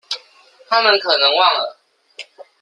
[0.67, 1.77] 她們可能忘了